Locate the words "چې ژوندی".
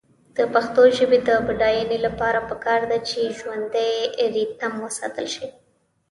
3.09-3.93